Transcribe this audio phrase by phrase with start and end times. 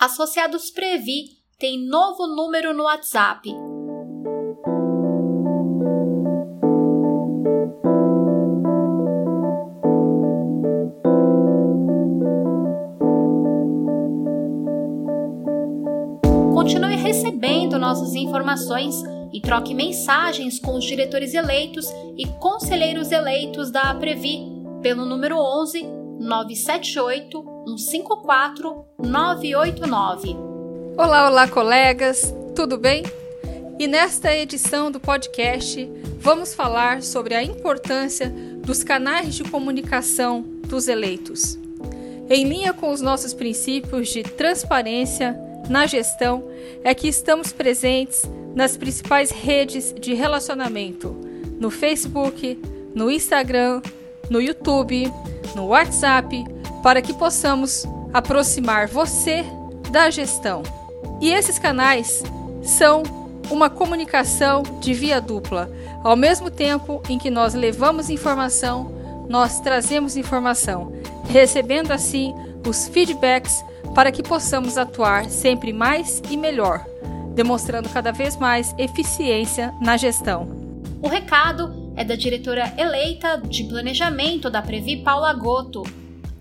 [0.00, 1.24] Associados Previ
[1.58, 3.50] tem novo número no WhatsApp.
[16.54, 18.94] Continue recebendo nossas informações
[19.32, 21.86] e troque mensagens com os diretores eleitos
[22.16, 24.46] e conselheiros eleitos da Previ
[24.80, 25.82] pelo número 11
[26.20, 30.36] 978 154 989.
[30.96, 33.02] Olá, olá, colegas, tudo bem?
[33.78, 40.88] E nesta edição do podcast, vamos falar sobre a importância dos canais de comunicação dos
[40.88, 41.58] eleitos.
[42.30, 46.48] Em linha com os nossos princípios de transparência na gestão,
[46.82, 48.22] é que estamos presentes
[48.54, 51.14] nas principais redes de relacionamento:
[51.60, 52.58] no Facebook,
[52.94, 53.82] no Instagram,
[54.30, 55.12] no YouTube,
[55.54, 56.44] no WhatsApp,
[56.82, 59.44] para que possamos aproximar você
[59.90, 60.62] da gestão.
[61.20, 62.22] E esses canais
[62.62, 63.02] são
[63.50, 65.70] uma comunicação de via dupla.
[66.04, 68.92] Ao mesmo tempo em que nós levamos informação,
[69.28, 70.92] nós trazemos informação,
[71.28, 72.34] recebendo assim
[72.66, 76.84] os feedbacks para que possamos atuar sempre mais e melhor,
[77.34, 80.48] demonstrando cada vez mais eficiência na gestão.
[81.02, 85.82] O recado é da diretora eleita de planejamento da Previ, Paula Goto.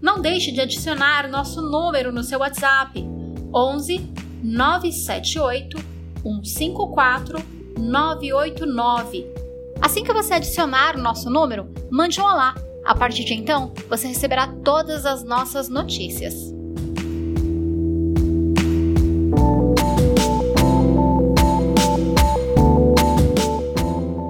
[0.00, 3.06] Não deixe de adicionar nosso número no seu WhatsApp
[3.54, 4.10] 11
[4.42, 5.76] 978
[6.22, 7.38] 154
[7.78, 9.26] 989.
[9.80, 12.54] Assim que você adicionar o nosso número, mande um olá.
[12.84, 16.34] A partir de então, você receberá todas as nossas notícias.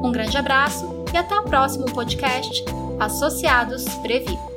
[0.04, 2.64] Um grande abraço e até o próximo podcast
[2.98, 4.49] Associados Previ.